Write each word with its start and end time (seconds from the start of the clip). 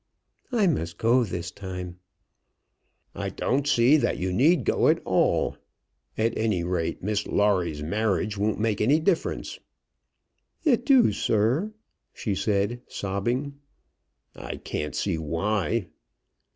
I 0.51 0.65
must 0.65 0.97
go 0.97 1.23
this 1.23 1.51
time." 1.51 1.99
"I 3.13 3.29
don't 3.29 3.67
see 3.67 3.97
that 3.97 4.17
you 4.17 4.33
need 4.33 4.65
go 4.65 4.87
at 4.87 4.97
all; 5.05 5.57
at 6.17 6.35
any 6.35 6.63
rate, 6.63 7.03
Miss 7.03 7.27
Lawrie's 7.27 7.83
marriage 7.83 8.35
won't 8.35 8.59
make 8.59 8.81
any 8.81 8.99
difference." 8.99 9.59
"It 10.63 10.87
do, 10.87 11.11
sir," 11.11 11.71
she 12.15 12.33
said, 12.33 12.81
sobbing. 12.87 13.59
"I 14.35 14.55
can't 14.55 14.95
see 14.95 15.19
why." 15.19 15.89